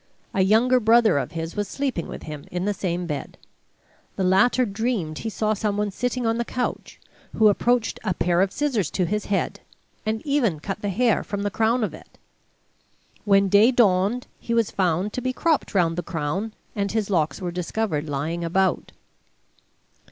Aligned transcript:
A 0.33 0.41
younger 0.41 0.79
brother 0.79 1.19
of 1.19 1.33
his 1.33 1.55
was 1.55 1.67
sleeping 1.67 2.07
with 2.07 2.23
him 2.23 2.45
in 2.49 2.65
the 2.65 2.73
same 2.73 3.05
bed. 3.05 3.37
The 4.15 4.23
latter 4.23 4.65
dreamed 4.65 5.19
he 5.19 5.29
saw 5.29 5.53
some 5.53 5.77
one 5.77 5.91
sitting 5.91 6.25
on 6.25 6.39
the 6.39 6.43
couch, 6.43 6.99
who 7.35 7.49
approached 7.49 7.99
a 8.03 8.15
pair 8.15 8.41
of 8.41 8.51
scissors 8.51 8.89
to 8.89 9.05
his 9.05 9.25
head, 9.25 9.59
and 10.03 10.25
even 10.25 10.59
cut 10.59 10.81
the 10.81 10.89
hair 10.89 11.23
from 11.23 11.43
the 11.43 11.51
crown 11.51 11.83
of 11.83 11.93
it. 11.93 12.17
When 13.25 13.47
day 13.47 13.69
dawned 13.71 14.25
he 14.39 14.55
was 14.55 14.71
found 14.71 15.13
to 15.13 15.21
be 15.21 15.33
cropped 15.33 15.75
round 15.75 15.95
the 15.97 16.01
crown, 16.01 16.53
and 16.75 16.91
his 16.91 17.11
locks 17.11 17.39
were 17.39 17.51
discovered 17.51 18.09
lying 18.09 18.43
about. 18.43 18.93